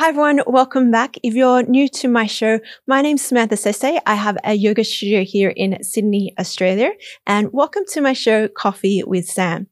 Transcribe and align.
Hi 0.00 0.08
everyone, 0.08 0.40
welcome 0.46 0.90
back. 0.90 1.18
If 1.22 1.34
you're 1.34 1.62
new 1.64 1.86
to 1.86 2.08
my 2.08 2.24
show, 2.24 2.60
my 2.86 3.02
name's 3.02 3.20
Samantha 3.20 3.58
Sese. 3.58 4.00
I 4.06 4.14
have 4.14 4.38
a 4.44 4.54
yoga 4.54 4.82
studio 4.82 5.24
here 5.24 5.52
in 5.54 5.76
Sydney, 5.84 6.32
Australia, 6.38 6.92
and 7.26 7.50
welcome 7.52 7.82
to 7.90 8.00
my 8.00 8.14
show, 8.14 8.48
Coffee 8.48 9.02
with 9.06 9.26
Sam. 9.26 9.66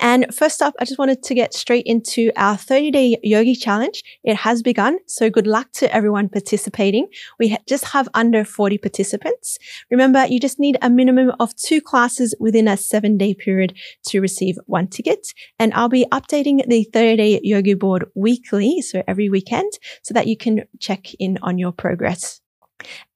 And 0.00 0.34
first 0.34 0.62
up, 0.62 0.72
I 0.80 0.86
just 0.86 0.98
wanted 0.98 1.22
to 1.24 1.34
get 1.34 1.52
straight 1.52 1.84
into 1.84 2.32
our 2.36 2.56
30 2.56 2.90
day 2.90 3.18
yogi 3.22 3.54
challenge. 3.54 4.02
It 4.24 4.36
has 4.36 4.62
begun, 4.62 4.96
so 5.06 5.28
good 5.28 5.46
luck 5.46 5.72
to 5.72 5.94
everyone 5.94 6.30
participating. 6.30 7.08
We 7.38 7.54
just 7.68 7.84
have 7.88 8.08
under 8.14 8.46
40 8.46 8.78
participants. 8.78 9.58
Remember, 9.90 10.24
you 10.24 10.40
just 10.40 10.58
need 10.58 10.78
a 10.80 10.88
minimum 10.88 11.32
of 11.38 11.54
two 11.54 11.82
classes 11.82 12.34
within 12.40 12.66
a 12.66 12.78
seven 12.78 13.18
day 13.18 13.34
period 13.34 13.74
to 14.06 14.22
receive 14.22 14.56
one 14.64 14.88
ticket. 14.88 15.34
And 15.58 15.74
I'll 15.74 15.90
be 15.90 16.06
updating 16.10 16.66
the 16.66 16.84
30 16.94 17.16
day 17.18 17.40
yogi 17.42 17.74
board 17.74 18.06
weekly, 18.14 18.80
so 18.80 19.02
every 19.06 19.28
weekend 19.28 19.65
so 20.02 20.14
that 20.14 20.26
you 20.26 20.36
can 20.36 20.64
check 20.78 21.14
in 21.14 21.38
on 21.42 21.58
your 21.58 21.72
progress. 21.72 22.40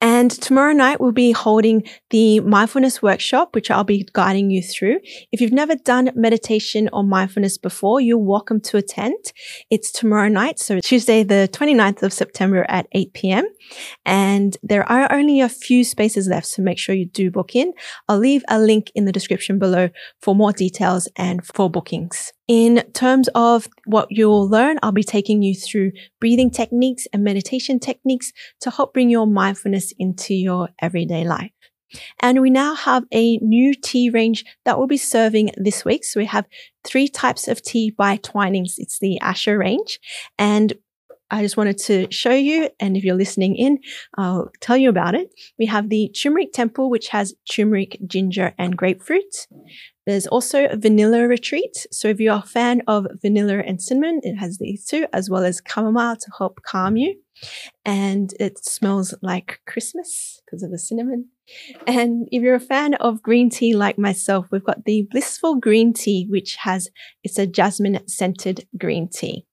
And 0.01 0.31
tomorrow 0.31 0.73
night 0.73 1.01
we'll 1.01 1.13
be 1.13 1.33
holding 1.33 1.87
the 2.09 2.41
mindfulness 2.41 3.03
workshop, 3.03 3.55
which 3.55 3.71
I'll 3.71 3.85
be 3.85 4.09
guiding 4.13 4.51
you 4.51 4.63
through. 4.63 5.01
If 5.33 5.41
you've 5.41 5.53
never 5.53 5.77
done 5.77 6.11
meditation 6.15 6.89
or 6.93 7.05
mindfulness 7.05 7.59
before, 7.59 8.01
you're 8.01 8.17
welcome 8.17 8.61
to 8.63 8.79
attend. 8.79 9.33
It's 9.69 9.93
tomorrow 9.93 10.29
night. 10.29 10.59
So 10.59 10.81
Tuesday, 10.81 11.23
the 11.23 11.49
29th 11.53 12.03
of 12.03 12.13
September 12.13 12.65
at 12.69 12.87
8 12.93 13.13
p.m. 13.13 13.47
And 14.07 14.57
there 14.63 14.91
are 14.91 15.13
only 15.13 15.41
a 15.41 15.49
few 15.49 15.85
spaces 15.85 16.27
left. 16.27 16.47
So 16.47 16.63
make 16.63 16.79
sure 16.79 16.95
you 16.95 17.07
do 17.07 17.31
book 17.31 17.55
in. 17.55 17.75
I'll 18.09 18.19
leave 18.19 18.43
a 18.49 18.59
link 18.59 18.91
in 18.95 19.05
the 19.05 19.13
description 19.13 19.59
below 19.59 19.91
for 20.23 20.35
more 20.35 20.53
details 20.53 21.09
and 21.17 21.47
for 21.47 21.69
bookings. 21.71 22.33
In 22.51 22.83
terms 22.95 23.29
of 23.37 23.69
what 23.85 24.09
you'll 24.11 24.49
learn, 24.49 24.81
I'll 24.83 24.91
be 24.91 25.05
taking 25.05 25.41
you 25.41 25.55
through 25.55 25.93
breathing 26.19 26.51
techniques 26.51 27.07
and 27.13 27.23
meditation 27.23 27.79
techniques 27.79 28.33
to 28.63 28.73
help 28.73 28.93
bring 28.93 29.09
your 29.09 29.29
mindfulness 29.29 29.93
into 30.01 30.35
your 30.35 30.69
everyday 30.83 31.23
life. 31.23 31.53
And 32.19 32.41
we 32.41 32.51
now 32.51 32.75
have 32.75 33.05
a 33.13 33.37
new 33.37 33.73
tea 33.73 34.11
range 34.11 34.45
that 34.65 34.79
we'll 34.79 34.89
be 34.89 34.97
serving 34.97 35.53
this 35.59 35.85
week. 35.85 36.05
So 36.05 36.19
we 36.19 36.27
have 36.27 36.45
three 36.83 37.07
types 37.07 37.47
of 37.47 37.63
tea 37.63 37.93
by 37.97 38.17
Twinings. 38.17 38.75
It's 38.79 38.99
the 38.99 39.21
Asher 39.21 39.57
range. 39.57 40.01
And 40.37 40.73
I 41.31 41.43
just 41.43 41.57
wanted 41.57 41.79
to 41.79 42.11
show 42.11 42.33
you, 42.33 42.69
and 42.81 42.97
if 42.97 43.05
you're 43.05 43.15
listening 43.15 43.57
in, 43.57 43.79
I'll 44.17 44.51
tell 44.61 44.77
you 44.77 44.89
about 44.89 45.15
it. 45.15 45.29
We 45.59 45.67
have 45.67 45.89
the 45.89 46.09
turmeric 46.09 46.53
temple, 46.53 46.91
which 46.91 47.09
has 47.09 47.35
turmeric, 47.51 47.99
ginger, 48.07 48.55
and 48.59 48.77
grapefruit. 48.77 49.47
There's 50.07 50.27
also 50.27 50.67
a 50.67 50.77
vanilla 50.77 51.29
retreat. 51.29 51.87
So 51.93 52.09
if 52.09 52.19
you're 52.19 52.39
a 52.39 52.43
fan 52.43 52.83
of 52.89 53.07
vanilla 53.23 53.59
and 53.59 53.81
cinnamon, 53.81 54.21
it 54.23 54.37
has 54.37 54.59
these 54.59 54.85
two, 54.85 55.07
as 55.13 55.31
well 55.31 55.45
as 55.45 55.63
chamomile 55.69 56.17
to 56.17 56.31
help 56.37 56.63
calm 56.67 56.97
you. 56.97 57.15
And 57.85 58.35
it 58.41 58.65
smells 58.65 59.15
like 59.23 59.61
Christmas 59.67 60.41
because 60.45 60.63
of 60.63 60.71
the 60.71 60.79
cinnamon. 60.79 61.29
And 61.87 62.29
if 62.33 62.43
you're 62.43 62.55
a 62.55 62.61
fan 62.61 62.95
of 62.95 63.23
green 63.23 63.51
tea 63.51 63.75
like 63.75 63.99
myself, 63.99 64.49
we've 64.51 64.65
got 64.65 64.85
the 64.85 65.07
blissful 65.11 65.57
green 65.57 65.93
tea, 65.93 66.27
which 66.29 66.57
has, 66.63 66.89
it's 67.23 67.39
a 67.39 67.47
jasmine 67.47 68.01
scented 68.09 68.67
green 68.77 69.09
tea. 69.09 69.47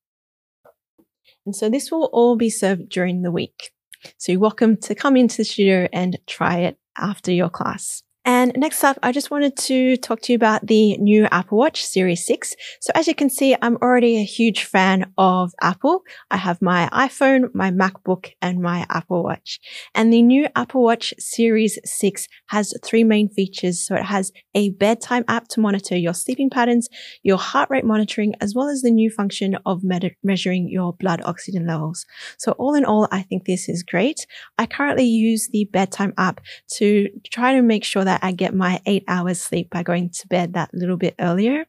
And 1.48 1.56
so 1.56 1.70
this 1.70 1.90
will 1.90 2.10
all 2.12 2.36
be 2.36 2.50
served 2.50 2.90
during 2.90 3.22
the 3.22 3.32
week. 3.32 3.72
So 4.18 4.34
you're 4.34 4.42
welcome 4.42 4.76
to 4.82 4.94
come 4.94 5.16
into 5.16 5.38
the 5.38 5.46
studio 5.46 5.88
and 5.94 6.20
try 6.28 6.60
it 6.60 6.78
after 6.98 7.32
your 7.32 7.50
class. 7.50 8.04
And 8.48 8.62
next 8.62 8.82
up, 8.82 8.98
I 9.04 9.12
just 9.12 9.30
wanted 9.30 9.58
to 9.58 9.98
talk 9.98 10.22
to 10.22 10.32
you 10.32 10.38
about 10.38 10.68
the 10.68 10.96
new 11.00 11.28
Apple 11.32 11.58
Watch 11.58 11.84
Series 11.84 12.26
6. 12.26 12.56
So 12.80 12.92
as 12.96 13.06
you 13.06 13.14
can 13.14 13.30
see, 13.30 13.58
I'm 13.62 13.76
already 13.82 14.16
a 14.16 14.24
huge 14.24 14.64
fan 14.64 15.12
of 15.18 15.52
Apple. 15.62 16.04
I 16.32 16.38
have 16.38 16.62
my 16.62 16.88
iPhone, 16.94 17.54
my 17.54 17.72
MacBook, 17.72 18.32
and 18.42 18.62
my 18.62 18.86
Apple 18.90 19.22
Watch. 19.22 19.60
And 19.94 20.14
the 20.14 20.22
new 20.22 20.48
Apple 20.56 20.82
Watch 20.82 21.14
Series 21.20 21.78
6 21.84 22.28
has 22.48 22.74
three 22.86 23.04
main 23.04 23.28
features. 23.28 23.86
So 23.86 23.96
it 23.96 24.04
has 24.04 24.32
a 24.56 24.70
bedtime 24.70 25.26
app 25.28 25.50
to 25.50 25.60
monitor 25.60 25.98
your 25.98 26.14
sleeping 26.14 26.50
patterns, 26.50 26.88
your 27.24 27.38
heart 27.38 27.70
rate 27.70 27.84
monitoring, 27.84 28.34
as 28.40 28.56
well 28.56 28.70
as 28.70 28.82
the 28.82 28.92
new 28.92 29.12
function 29.12 29.58
of 29.66 29.84
med- 29.84 30.16
measuring 30.24 30.70
your 30.70 30.94
blood 30.94 31.22
oxygen 31.26 31.68
levels. 31.68 32.06
So 32.38 32.54
all 32.54 32.76
in 32.76 32.86
all, 32.86 33.10
I 33.12 33.24
think 33.24 33.44
this 33.44 33.68
is 33.68 33.84
great. 33.84 34.26
I 34.58 34.68
currently 34.68 35.06
use 35.06 35.50
the 35.50 35.66
bedtime 35.66 36.14
app 36.18 36.40
to 36.78 37.10
try 37.30 37.54
to 37.54 37.62
make 37.62 37.84
sure 37.84 38.06
that 38.06 38.24
I 38.24 38.32
get 38.38 38.56
my 38.56 38.82
eight 38.86 39.04
hours 39.08 39.42
sleep 39.42 39.70
by 39.70 39.84
going 39.84 40.10
to 40.10 40.28
bed 40.28 40.54
that 40.54 40.74
little 40.74 40.98
bit 40.98 41.16
earlier. 41.20 41.66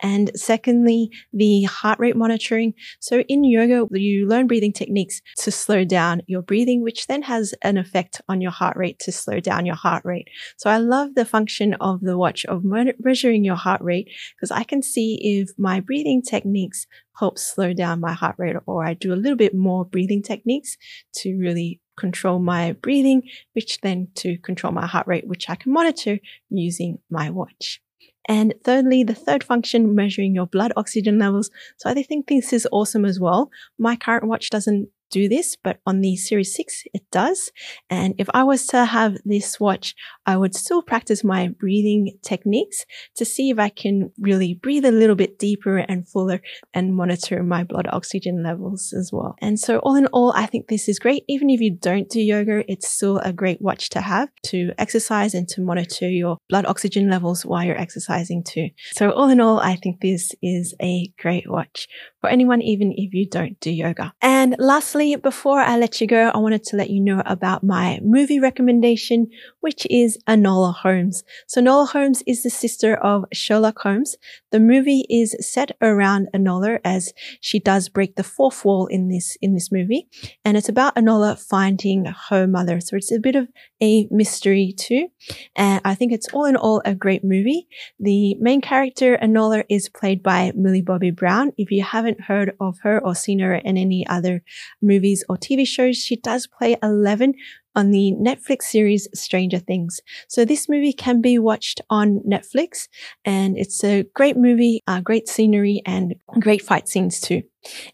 And 0.00 0.30
secondly, 0.34 1.10
the 1.32 1.62
heart 1.64 1.98
rate 1.98 2.16
monitoring. 2.16 2.74
So 3.00 3.20
in 3.20 3.44
yoga, 3.44 3.86
you 3.98 4.26
learn 4.26 4.46
breathing 4.46 4.72
techniques 4.72 5.20
to 5.38 5.50
slow 5.50 5.84
down 5.84 6.22
your 6.26 6.42
breathing, 6.42 6.82
which 6.82 7.06
then 7.06 7.22
has 7.22 7.54
an 7.62 7.78
effect 7.78 8.20
on 8.28 8.40
your 8.40 8.50
heart 8.50 8.76
rate 8.76 8.98
to 9.00 9.12
slow 9.12 9.40
down 9.40 9.66
your 9.66 9.74
heart 9.74 10.04
rate. 10.04 10.28
So 10.58 10.70
I 10.70 10.78
love 10.78 11.14
the 11.14 11.24
function 11.24 11.74
of 11.74 12.00
the 12.00 12.18
watch 12.18 12.44
of 12.44 12.62
measuring 12.64 13.44
your 13.44 13.56
heart 13.56 13.80
rate 13.82 14.10
because 14.36 14.50
I 14.50 14.64
can 14.64 14.82
see 14.82 15.40
if 15.40 15.50
my 15.58 15.80
breathing 15.80 16.22
techniques 16.22 16.86
help 17.18 17.38
slow 17.38 17.72
down 17.72 18.00
my 18.00 18.12
heart 18.12 18.34
rate 18.38 18.56
or 18.66 18.84
I 18.84 18.94
do 18.94 19.12
a 19.12 19.16
little 19.16 19.36
bit 19.36 19.54
more 19.54 19.84
breathing 19.84 20.22
techniques 20.22 20.76
to 21.16 21.36
really 21.38 21.80
control 21.96 22.38
my 22.38 22.72
breathing, 22.72 23.22
which 23.52 23.80
then 23.80 24.08
to 24.16 24.36
control 24.38 24.72
my 24.72 24.86
heart 24.86 25.06
rate, 25.06 25.26
which 25.26 25.48
I 25.48 25.54
can 25.54 25.72
monitor 25.72 26.18
using 26.50 26.98
my 27.10 27.30
watch. 27.30 27.80
And 28.26 28.54
thirdly, 28.64 29.04
the 29.04 29.14
third 29.14 29.44
function, 29.44 29.94
measuring 29.94 30.34
your 30.34 30.46
blood 30.46 30.72
oxygen 30.76 31.18
levels. 31.18 31.50
So 31.76 31.90
I 31.90 32.02
think 32.02 32.26
this 32.26 32.52
is 32.52 32.66
awesome 32.72 33.04
as 33.04 33.20
well. 33.20 33.50
My 33.78 33.96
current 33.96 34.26
watch 34.26 34.48
doesn't 34.48 34.88
do 35.10 35.28
this, 35.28 35.56
but 35.62 35.78
on 35.86 36.00
the 36.00 36.16
Series 36.16 36.54
6, 36.54 36.84
it 36.92 37.02
does. 37.10 37.50
And 37.90 38.14
if 38.18 38.28
I 38.34 38.44
was 38.44 38.66
to 38.68 38.84
have 38.84 39.16
this 39.24 39.60
watch, 39.60 39.94
I 40.26 40.36
would 40.36 40.54
still 40.54 40.82
practice 40.82 41.24
my 41.24 41.48
breathing 41.48 42.18
techniques 42.22 42.84
to 43.16 43.24
see 43.24 43.50
if 43.50 43.58
I 43.58 43.68
can 43.68 44.10
really 44.18 44.54
breathe 44.54 44.84
a 44.84 44.90
little 44.90 45.16
bit 45.16 45.38
deeper 45.38 45.78
and 45.78 46.08
fuller 46.08 46.40
and 46.72 46.94
monitor 46.94 47.42
my 47.42 47.64
blood 47.64 47.86
oxygen 47.90 48.42
levels 48.42 48.92
as 48.92 49.10
well. 49.12 49.36
And 49.40 49.58
so 49.58 49.78
all 49.78 49.96
in 49.96 50.06
all, 50.06 50.32
I 50.34 50.46
think 50.46 50.68
this 50.68 50.88
is 50.88 50.98
great. 50.98 51.24
Even 51.28 51.50
if 51.50 51.60
you 51.60 51.76
don't 51.76 52.08
do 52.08 52.20
yoga, 52.20 52.64
it's 52.70 52.88
still 52.88 53.18
a 53.18 53.32
great 53.32 53.60
watch 53.60 53.90
to 53.90 54.00
have 54.00 54.28
to 54.46 54.72
exercise 54.78 55.34
and 55.34 55.48
to 55.48 55.60
monitor 55.60 56.08
your 56.08 56.38
blood 56.48 56.66
oxygen 56.66 57.10
levels 57.10 57.44
while 57.44 57.64
you're 57.64 57.80
exercising 57.80 58.42
too. 58.42 58.68
So 58.92 59.10
all 59.10 59.28
in 59.28 59.40
all, 59.40 59.60
I 59.60 59.76
think 59.76 60.00
this 60.00 60.32
is 60.42 60.74
a 60.80 61.08
great 61.18 61.50
watch 61.50 61.88
for 62.24 62.30
anyone, 62.30 62.62
even 62.62 62.90
if 62.96 63.12
you 63.12 63.26
don't 63.26 63.60
do 63.60 63.70
yoga. 63.70 64.14
And 64.22 64.56
lastly, 64.58 65.14
before 65.16 65.60
I 65.60 65.76
let 65.76 66.00
you 66.00 66.06
go, 66.06 66.30
I 66.32 66.38
wanted 66.38 66.64
to 66.64 66.76
let 66.76 66.88
you 66.88 66.98
know 66.98 67.22
about 67.26 67.62
my 67.62 68.00
movie 68.02 68.40
recommendation, 68.40 69.28
which 69.60 69.86
is 69.90 70.16
Enola 70.26 70.74
Holmes. 70.74 71.22
So 71.46 71.60
Enola 71.60 71.86
Holmes 71.86 72.22
is 72.26 72.42
the 72.42 72.48
sister 72.48 72.94
of 72.94 73.26
Sherlock 73.34 73.78
Holmes. 73.78 74.16
The 74.54 74.60
movie 74.60 75.04
is 75.10 75.34
set 75.40 75.72
around 75.82 76.28
Enola 76.32 76.78
as 76.84 77.12
she 77.40 77.58
does 77.58 77.88
break 77.88 78.14
the 78.14 78.22
fourth 78.22 78.64
wall 78.64 78.86
in 78.86 79.08
this, 79.08 79.36
in 79.42 79.52
this 79.52 79.72
movie. 79.72 80.06
And 80.44 80.56
it's 80.56 80.68
about 80.68 80.94
Enola 80.94 81.36
finding 81.36 82.04
her 82.30 82.46
mother. 82.46 82.78
So 82.78 82.94
it's 82.94 83.10
a 83.10 83.18
bit 83.18 83.34
of 83.34 83.48
a 83.82 84.06
mystery 84.12 84.72
too. 84.78 85.08
And 85.56 85.80
I 85.84 85.96
think 85.96 86.12
it's 86.12 86.28
all 86.32 86.44
in 86.44 86.54
all 86.54 86.80
a 86.84 86.94
great 86.94 87.24
movie. 87.24 87.66
The 87.98 88.36
main 88.38 88.60
character, 88.60 89.18
Enola, 89.20 89.64
is 89.68 89.88
played 89.88 90.22
by 90.22 90.52
Millie 90.54 90.82
Bobby 90.82 91.10
Brown. 91.10 91.50
If 91.58 91.72
you 91.72 91.82
haven't 91.82 92.20
heard 92.20 92.52
of 92.60 92.78
her 92.84 93.04
or 93.04 93.16
seen 93.16 93.40
her 93.40 93.56
in 93.56 93.76
any 93.76 94.06
other 94.06 94.44
movies 94.80 95.24
or 95.28 95.36
TV 95.36 95.66
shows, 95.66 95.96
she 95.96 96.14
does 96.14 96.46
play 96.46 96.76
Eleven 96.80 97.34
on 97.74 97.90
the 97.90 98.12
Netflix 98.20 98.62
series 98.62 99.08
Stranger 99.14 99.58
Things. 99.58 100.00
So 100.28 100.44
this 100.44 100.68
movie 100.68 100.92
can 100.92 101.20
be 101.20 101.38
watched 101.38 101.80
on 101.90 102.20
Netflix 102.20 102.88
and 103.24 103.56
it's 103.58 103.82
a 103.84 104.04
great 104.14 104.36
movie, 104.36 104.82
uh, 104.86 105.00
great 105.00 105.28
scenery 105.28 105.82
and 105.86 106.14
great 106.40 106.62
fight 106.62 106.88
scenes 106.88 107.20
too. 107.20 107.42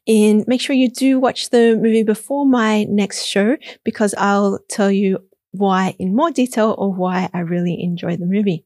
And 0.06 0.44
make 0.46 0.60
sure 0.60 0.74
you 0.74 0.90
do 0.90 1.19
watch 1.19 1.50
the 1.50 1.76
movie 1.76 2.02
before 2.02 2.46
my 2.46 2.84
next 2.84 3.25
show 3.25 3.56
because 3.84 4.14
I'll 4.19 4.58
tell 4.69 4.90
you 4.90 5.19
why 5.52 5.96
in 5.99 6.14
more 6.14 6.31
detail 6.31 6.75
or 6.78 6.93
why 6.93 7.28
I 7.32 7.40
really 7.40 7.82
enjoy 7.82 8.16
the 8.16 8.26
movie. 8.26 8.64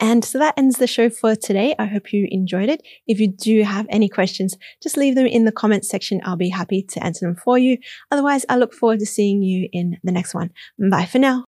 And 0.00 0.24
so 0.24 0.38
that 0.38 0.54
ends 0.56 0.78
the 0.78 0.86
show 0.86 1.10
for 1.10 1.36
today. 1.36 1.74
I 1.78 1.86
hope 1.86 2.12
you 2.12 2.26
enjoyed 2.30 2.68
it. 2.68 2.82
If 3.06 3.20
you 3.20 3.28
do 3.28 3.62
have 3.62 3.86
any 3.90 4.08
questions, 4.08 4.56
just 4.82 4.96
leave 4.96 5.14
them 5.14 5.26
in 5.26 5.44
the 5.44 5.52
comments 5.52 5.88
section. 5.88 6.20
I'll 6.24 6.36
be 6.36 6.50
happy 6.50 6.82
to 6.82 7.04
answer 7.04 7.26
them 7.26 7.36
for 7.36 7.58
you. 7.58 7.78
Otherwise, 8.10 8.44
I 8.48 8.56
look 8.56 8.74
forward 8.74 9.00
to 9.00 9.06
seeing 9.06 9.42
you 9.42 9.68
in 9.72 9.98
the 10.02 10.12
next 10.12 10.34
one. 10.34 10.50
Bye 10.90 11.06
for 11.06 11.18
now. 11.18 11.38